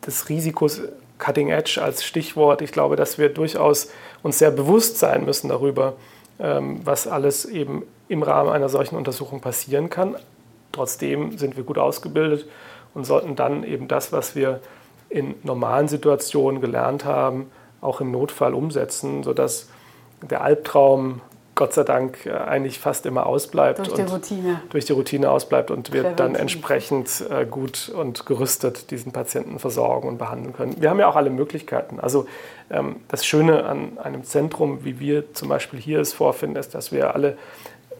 [0.06, 0.82] des Risikos
[1.18, 2.62] Cutting Edge als Stichwort.
[2.62, 3.90] Ich glaube, dass wir durchaus
[4.22, 5.94] uns sehr bewusst sein müssen darüber,
[6.38, 10.16] ähm, was alles eben im Rahmen einer solchen Untersuchung passieren kann.
[10.72, 12.46] Trotzdem sind wir gut ausgebildet
[12.94, 14.60] und sollten dann eben das, was wir
[15.08, 19.68] in normalen Situationen gelernt haben, auch im Notfall umsetzen, sodass
[20.22, 21.20] der Albtraum
[21.58, 23.80] Gott sei Dank äh, eigentlich fast immer ausbleibt.
[23.80, 24.62] Durch die Routine.
[24.70, 30.06] Durch die Routine ausbleibt und wir dann entsprechend äh, gut und gerüstet diesen Patienten versorgen
[30.06, 30.80] und behandeln können.
[30.80, 31.98] Wir haben ja auch alle Möglichkeiten.
[31.98, 32.28] Also
[32.70, 36.92] ähm, das Schöne an einem Zentrum, wie wir zum Beispiel hier es vorfinden, ist, dass
[36.92, 37.36] wir alle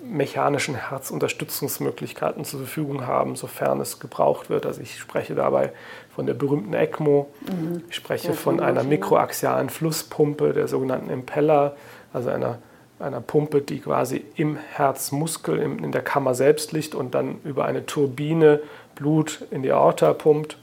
[0.05, 4.67] mechanischen Herzunterstützungsmöglichkeiten zur Verfügung haben, sofern es gebraucht wird.
[4.67, 5.73] Also ich spreche dabei
[6.15, 7.83] von der berühmten ECMO, mhm.
[7.91, 11.75] ich spreche von einer mikroaxialen Flusspumpe, der sogenannten Impeller,
[12.13, 12.59] also einer,
[13.01, 17.87] einer Pumpe, die quasi im Herzmuskel, in, der Kammer selbst liegt und dann über eine
[17.87, 18.61] Turbine
[18.95, 20.59] Blut in die Aorta pumpt.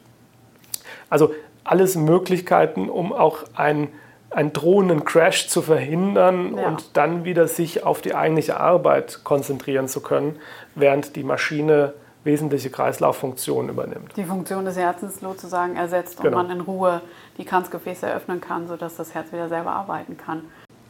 [1.10, 3.90] Also alles Möglichkeiten, um auch ein
[4.36, 6.68] einen drohenden Crash zu verhindern ja.
[6.68, 10.38] und dann wieder sich auf die eigentliche Arbeit konzentrieren zu können,
[10.76, 11.94] während die Maschine
[12.26, 14.18] wesentliche Kreislauffunktionen übernimmt.
[14.18, 16.40] Die Funktion des Herzens sozusagen ersetzt genau.
[16.40, 17.02] und man in Ruhe
[17.38, 20.42] die Kranzgefäße öffnen kann, sodass das Herz wieder selber arbeiten kann.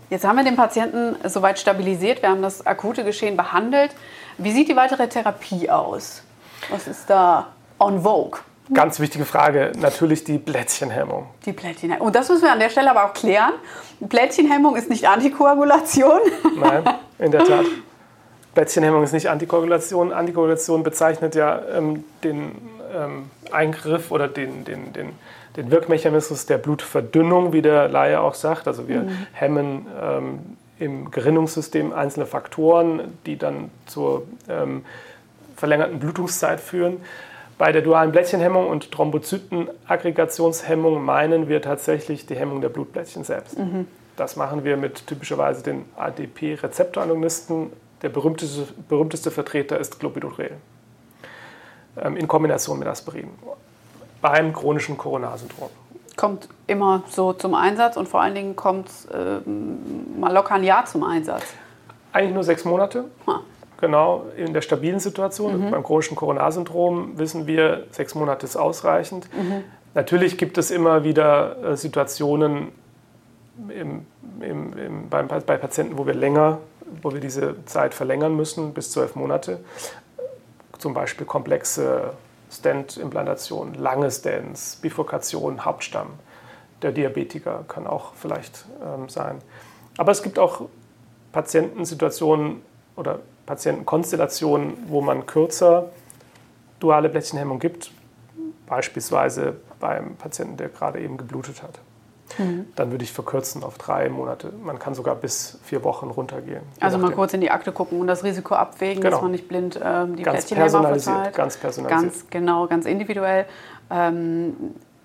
[0.09, 3.91] Jetzt haben wir den Patienten soweit stabilisiert, wir haben das akute Geschehen behandelt.
[4.37, 6.21] Wie sieht die weitere Therapie aus?
[6.69, 7.47] Was ist da
[7.79, 8.39] on vogue?
[8.73, 11.27] Ganz wichtige Frage, natürlich die Plättchenhemmung.
[11.45, 12.07] Die Plättchenhemmung.
[12.07, 13.53] Und das müssen wir an der Stelle aber auch klären.
[14.09, 16.19] Plättchenhemmung ist nicht Antikoagulation.
[16.59, 16.83] Nein,
[17.19, 17.65] in der Tat.
[18.55, 20.11] Plättchenhemmung ist nicht Antikoagulation.
[20.11, 22.53] Antikoagulation bezeichnet ja ähm, den
[22.95, 25.09] ähm, Eingriff oder den, den, den,
[25.55, 28.67] den Wirkmechanismus der Blutverdünnung, wie der Laie auch sagt.
[28.67, 29.27] Also wir mhm.
[29.33, 30.39] hemmen ähm,
[30.79, 34.83] im Gerinnungssystem einzelne Faktoren, die dann zur ähm,
[35.55, 36.97] verlängerten Blutungszeit führen.
[37.57, 43.57] Bei der dualen Blättchenhemmung und Thrombozytenaggregationshemmung meinen wir tatsächlich die Hemmung der Blutblättchen selbst.
[43.57, 43.87] Mhm.
[44.17, 47.71] Das machen wir mit typischerweise den ADP-Rezeptoragonisten.
[48.01, 50.51] Der berühmteste, berühmteste Vertreter ist Clopidogrel
[52.03, 53.29] in Kombination mit Aspirin
[54.21, 55.69] beim chronischen Coronarsyndrom.
[56.15, 59.47] Kommt immer so zum Einsatz und vor allen Dingen kommt äh,
[60.19, 61.43] mal locker ein Jahr zum Einsatz.
[62.13, 63.05] Eigentlich nur sechs Monate.
[63.27, 63.41] Ha.
[63.81, 65.65] Genau, in der stabilen Situation.
[65.65, 65.71] Mhm.
[65.71, 69.27] Beim chronischen Coronarsyndrom wissen wir, sechs Monate ist ausreichend.
[69.33, 69.63] Mhm.
[69.93, 72.69] Natürlich gibt es immer wieder äh, Situationen
[73.69, 74.05] im,
[74.39, 76.59] im, im, bei, bei Patienten, wo wir länger,
[77.01, 79.59] wo wir diese Zeit verlängern müssen, bis zwölf Monate.
[80.77, 82.13] Zum Beispiel komplexe
[82.51, 86.07] Stent-Implantationen, lange Stents, Bifurkation, Hauptstamm.
[86.81, 89.39] Der Diabetiker kann auch vielleicht ähm, sein.
[89.97, 90.67] Aber es gibt auch
[91.31, 92.61] Patientensituationen
[92.95, 95.89] oder Patientenkonstellationen, wo man kürzer
[96.79, 97.91] duale Blättchenhemmung gibt,
[98.67, 101.79] beispielsweise beim Patienten, der gerade eben geblutet hat.
[102.37, 102.67] Mhm.
[102.75, 104.51] Dann würde ich verkürzen auf drei Monate.
[104.63, 106.61] Man kann sogar bis vier Wochen runtergehen.
[106.79, 109.15] Also mal kurz in die Akte gucken und das Risiko abwägen, genau.
[109.15, 111.35] dass man nicht blind ähm, die ganz personalisiert, verteilt.
[111.35, 112.11] Ganz personalisiert.
[112.13, 113.45] Ganz genau, ganz individuell.
[113.89, 114.55] Ähm,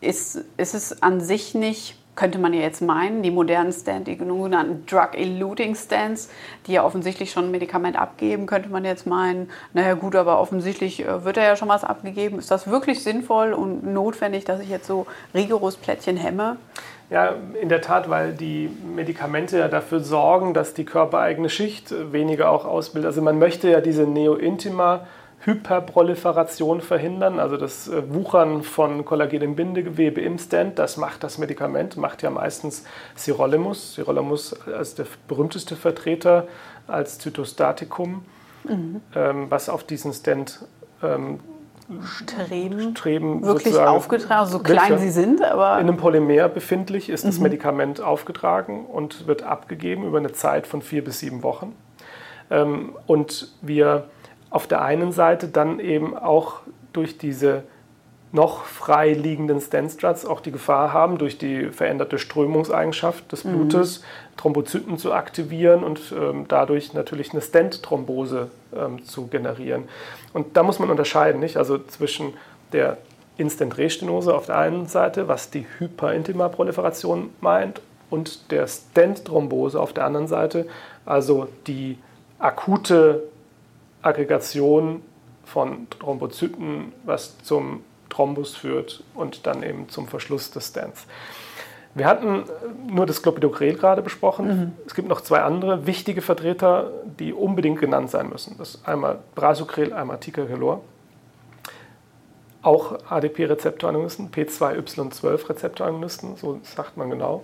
[0.01, 4.19] ist, ist es an sich nicht könnte man ja jetzt meinen, die modernen Stents, die
[4.19, 6.29] sogenannten Drug-Eluting Stents,
[6.66, 11.01] die ja offensichtlich schon ein Medikament abgeben, könnte man jetzt meinen, naja gut, aber offensichtlich
[11.01, 12.38] äh, wird er ja schon was abgegeben.
[12.38, 16.59] Ist das wirklich sinnvoll und notwendig, dass ich jetzt so rigoros Plättchen hemme?
[17.11, 22.51] Ja, in der Tat, weil die Medikamente ja dafür sorgen, dass die körpereigene Schicht weniger
[22.51, 23.09] auch ausbildet.
[23.09, 25.07] Also man möchte ja diese Neointima
[25.42, 30.79] Hyperproliferation verhindern, also das äh, Wuchern von Kollagen im Bindegewebe im Stent.
[30.79, 33.94] Das macht das Medikament, macht ja meistens Sirolimus.
[33.94, 36.46] Sirolimus als der berühmteste Vertreter
[36.87, 38.25] als Zytostatikum,
[38.64, 39.01] mhm.
[39.14, 40.66] ähm, was auf diesen Stent
[41.03, 41.40] ähm,
[42.03, 47.29] Streben, Streben wirklich aufgetragen, so klein sie sind, aber in einem Polymer befindlich ist mhm.
[47.29, 51.74] das Medikament aufgetragen und wird abgegeben über eine Zeit von vier bis sieben Wochen.
[52.50, 54.05] Ähm, und wir
[54.50, 56.61] auf der einen Seite dann eben auch
[56.92, 57.64] durch diese
[58.33, 63.53] noch frei liegenden Stenstruts auch die Gefahr haben, durch die veränderte Strömungseigenschaft des mhm.
[63.53, 64.05] Blutes mhm.
[64.37, 69.88] Thrombozyten zu aktivieren und ähm, dadurch natürlich eine Stent-Thrombose ähm, zu generieren.
[70.33, 71.57] Und da muss man unterscheiden, nicht?
[71.57, 72.35] also zwischen
[72.73, 72.99] der
[73.37, 80.27] Instant-Restenose auf der einen Seite, was die Hyperintima-Proliferation meint, und der Stent-Thrombose auf der anderen
[80.27, 80.66] Seite,
[81.07, 81.97] also die
[82.40, 83.23] akute
[84.03, 85.03] Aggregation
[85.45, 91.07] von Thrombozyten, was zum Thrombus führt und dann eben zum Verschluss des Stents.
[91.94, 92.44] Wir hatten
[92.88, 94.46] nur das Clopidogrel gerade besprochen.
[94.46, 94.73] Mhm.
[94.87, 98.57] Es gibt noch zwei andere wichtige Vertreter, die unbedingt genannt sein müssen.
[98.59, 100.83] Das ist einmal Brasucrel, einmal Ticagrelor.
[102.62, 107.42] Auch ADP-Rezeptoragonisten, P2Y12-Rezeptoragonisten, so sagt man genau.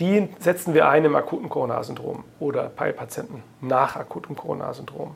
[0.00, 5.14] die setzen wir ein im akuten Coronarsyndrom oder bei Patienten nach akutem Coronarsyndrom,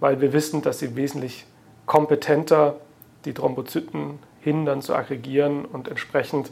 [0.00, 1.46] weil wir wissen, dass sie wesentlich
[1.86, 2.76] kompetenter
[3.24, 6.50] die Thrombozyten hindern zu aggregieren und entsprechend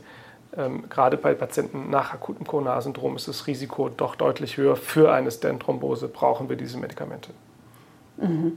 [0.56, 4.76] ähm, gerade bei Patienten nach akutem Coronarsyndrom ist das Risiko doch deutlich höher.
[4.76, 7.30] Für eine Stent-Thrombose brauchen wir diese Medikamente.
[8.16, 8.56] Mhm.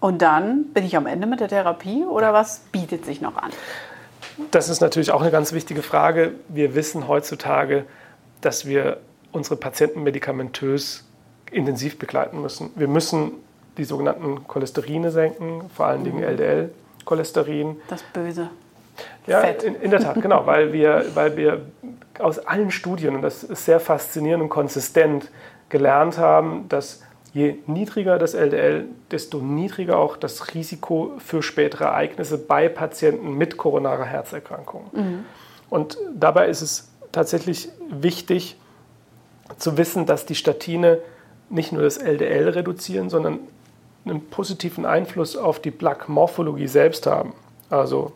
[0.00, 3.50] Und dann bin ich am Ende mit der Therapie oder was bietet sich noch an?
[4.50, 6.32] Das ist natürlich auch eine ganz wichtige Frage.
[6.48, 7.84] Wir wissen heutzutage,
[8.40, 8.98] dass wir
[9.32, 11.04] unsere Patienten medikamentös
[11.52, 12.70] intensiv begleiten müssen.
[12.76, 13.32] Wir müssen
[13.76, 16.70] die sogenannten Cholesterine senken, vor allen Dingen LDL-Cholesterin.
[17.04, 17.76] Mhm.
[17.88, 18.50] Das Böse.
[19.26, 21.62] Ja, in, in, der Tat, genau, weil wir, weil wir
[22.18, 25.30] aus allen Studien, und das ist sehr faszinierend und konsistent,
[25.68, 32.38] gelernt haben, dass je niedriger das LDL, desto niedriger auch das Risiko für spätere Ereignisse
[32.38, 34.90] bei Patienten mit koronarer Herzerkrankung.
[34.92, 35.24] Mhm.
[35.70, 38.58] Und dabei ist es tatsächlich wichtig
[39.56, 40.98] zu wissen, dass die Statine
[41.48, 43.40] nicht nur das LDL reduzieren, sondern
[44.04, 47.34] einen positiven Einfluss auf die Plaque-Morphologie selbst haben.
[47.68, 48.12] Also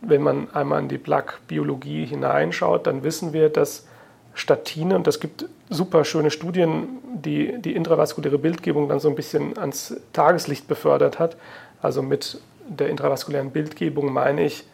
[0.00, 3.86] wenn man einmal in die Plaque-Biologie hineinschaut, dann wissen wir, dass
[4.34, 9.56] Statine, und das gibt super schöne Studien, die die intravaskuläre Bildgebung dann so ein bisschen
[9.58, 11.36] ans Tageslicht befördert hat.
[11.80, 14.64] Also mit der intravaskulären Bildgebung meine ich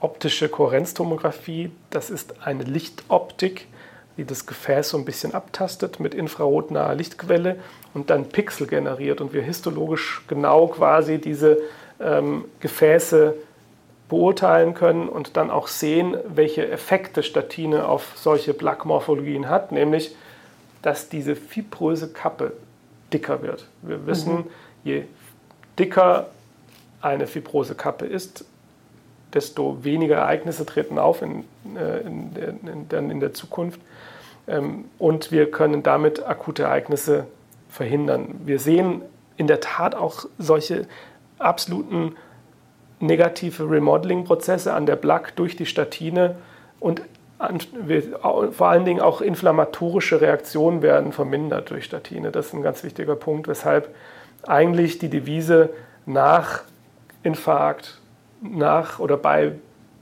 [0.00, 1.70] optische Kohärenztomographie.
[1.88, 3.68] Das ist eine Lichtoptik,
[4.20, 7.56] die das Gefäß so ein bisschen abtastet mit infrarotnaher Lichtquelle
[7.94, 11.56] und dann Pixel generiert und wir histologisch genau quasi diese
[11.98, 13.34] ähm, Gefäße
[14.10, 20.14] beurteilen können und dann auch sehen, welche Effekte Statine auf solche Plaque-Morphologien hat, nämlich
[20.82, 22.52] dass diese fibröse Kappe
[23.14, 23.68] dicker wird.
[23.80, 24.44] Wir wissen, mhm.
[24.84, 25.04] je
[25.78, 26.26] dicker
[27.00, 28.44] eine fibrose Kappe ist,
[29.32, 33.80] desto weniger Ereignisse treten auf in, äh, in, in, in der Zukunft.
[34.50, 37.26] Ähm, und wir können damit akute Ereignisse
[37.68, 38.40] verhindern.
[38.44, 39.02] Wir sehen
[39.36, 40.86] in der Tat auch solche
[41.38, 42.16] absoluten
[42.98, 46.36] negative Remodeling-Prozesse an der Plaque durch die Statine
[46.80, 47.02] und
[48.52, 52.30] vor allen Dingen auch inflammatorische Reaktionen werden vermindert durch Statine.
[52.30, 53.94] Das ist ein ganz wichtiger Punkt, weshalb
[54.46, 55.70] eigentlich die Devise
[56.04, 56.64] nach
[57.22, 57.98] Infarkt,
[58.42, 59.52] nach oder bei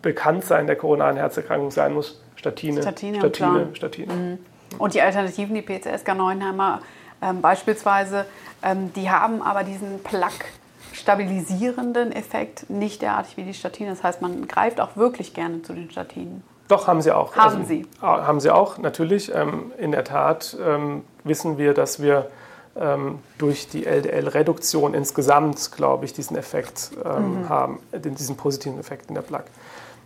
[0.02, 4.12] Bekanntsein der koronaren Herzerkrankung sein muss, Statine, Statine, Statine, Statine.
[4.12, 4.38] Mhm.
[4.78, 6.80] Und die Alternativen, die PCSK9-Hämmer
[7.20, 8.26] ähm, beispielsweise,
[8.62, 10.44] ähm, die haben aber diesen Plaque
[10.92, 13.90] stabilisierenden Effekt, nicht derartig wie die Statine.
[13.90, 16.42] Das heißt, man greift auch wirklich gerne zu den Statinen.
[16.68, 17.34] Doch, haben sie auch.
[17.34, 17.86] Haben also, sie.
[18.00, 19.34] Haben sie auch, natürlich.
[19.34, 22.30] Ähm, in der Tat ähm, wissen wir, dass wir
[22.76, 27.48] ähm, durch die LDL-Reduktion insgesamt, glaube ich, diesen Effekt ähm, mhm.
[27.48, 29.50] haben, diesen positiven Effekt in der Plaque.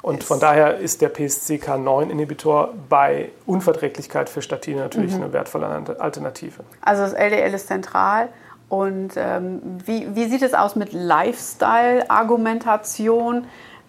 [0.03, 5.23] Und von daher ist der PSCK9-Inhibitor bei Unverträglichkeit für Statine natürlich mhm.
[5.23, 6.65] eine wertvolle Alternative.
[6.81, 8.31] Also das LDL ist zentral.
[8.69, 13.47] Und ähm, wie, wie sieht es aus mit Lifestyle-Argumentation?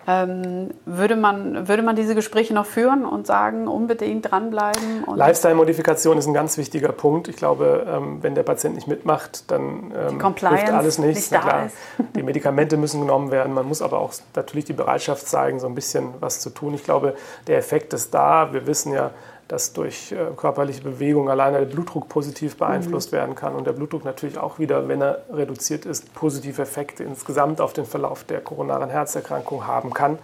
[0.07, 5.05] Ähm, würde, man, würde man diese Gespräche noch führen und sagen, unbedingt dranbleiben?
[5.15, 7.27] Lifestyle-Modifikation ist ein ganz wichtiger Punkt.
[7.27, 11.31] Ich glaube, ähm, wenn der Patient nicht mitmacht, dann ähm, hilft alles nichts.
[11.31, 11.69] Nicht klar,
[12.15, 13.53] die Medikamente müssen genommen werden.
[13.53, 16.73] Man muss aber auch natürlich die Bereitschaft zeigen, so ein bisschen was zu tun.
[16.73, 17.15] Ich glaube,
[17.47, 18.53] der Effekt ist da.
[18.53, 19.11] Wir wissen ja,
[19.53, 23.17] dass durch äh, körperliche Bewegung alleine der Blutdruck positiv beeinflusst mhm.
[23.17, 27.61] werden kann und der Blutdruck natürlich auch wieder, wenn er reduziert ist, positive Effekte insgesamt
[27.61, 30.17] auf den Verlauf der koronaren Herzerkrankung haben kann.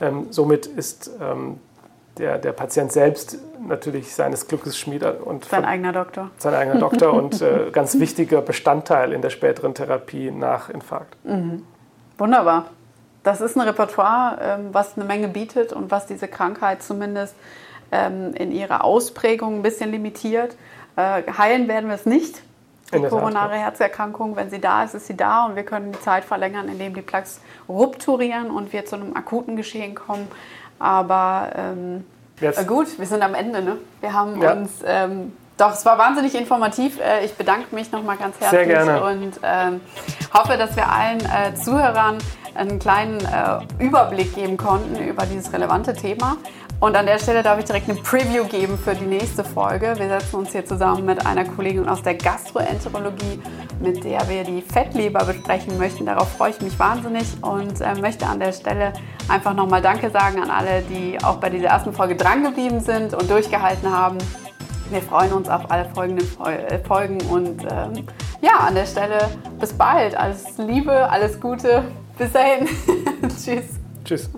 [0.00, 1.58] Ähm, somit ist ähm,
[2.18, 6.30] der, der Patient selbst natürlich seines Glückes Schmied und sein eigener Doktor.
[6.38, 11.16] Sein eigener Doktor und äh, ganz wichtiger Bestandteil in der späteren Therapie nach Infarkt.
[11.24, 11.64] Mhm.
[12.16, 12.66] Wunderbar.
[13.24, 17.34] Das ist ein Repertoire, ähm, was eine Menge bietet und was diese Krankheit zumindest
[17.92, 20.56] ähm, in ihrer Ausprägung ein bisschen limitiert.
[20.96, 22.42] Äh, heilen werden wir es nicht.
[22.92, 26.24] Die koronare Herzerkrankung, wenn sie da ist, ist sie da und wir können die Zeit
[26.24, 30.26] verlängern, indem die Plaques rupturieren und wir zu einem akuten Geschehen kommen.
[30.78, 32.04] Aber ähm,
[32.40, 33.62] äh, gut, wir sind am Ende.
[33.62, 33.76] Ne?
[34.00, 34.52] Wir haben ja.
[34.52, 36.98] uns, ähm, doch, es war wahnsinnig informativ.
[37.00, 39.04] Äh, ich bedanke mich nochmal ganz herzlich Sehr gerne.
[39.04, 39.80] und ähm,
[40.32, 42.18] hoffe, dass wir allen äh, Zuhörern
[42.54, 46.36] einen kleinen äh, Überblick geben konnten über dieses relevante Thema.
[46.80, 49.94] Und an der Stelle darf ich direkt eine Preview geben für die nächste Folge.
[49.96, 53.40] Wir setzen uns hier zusammen mit einer Kollegin aus der Gastroenterologie,
[53.80, 56.06] mit der wir die Fettleber besprechen möchten.
[56.06, 58.92] Darauf freue ich mich wahnsinnig und äh, möchte an der Stelle
[59.28, 63.28] einfach nochmal Danke sagen an alle, die auch bei dieser ersten Folge drangeblieben sind und
[63.28, 64.18] durchgehalten haben.
[64.90, 68.06] Wir freuen uns auf alle folgenden äh, Folgen und ähm,
[68.40, 69.28] ja, an der Stelle
[69.58, 70.16] bis bald.
[70.16, 71.82] Alles Liebe, alles Gute.
[72.16, 72.68] Bis dahin.
[73.28, 73.64] Tschüss.
[74.04, 74.30] Tschüss.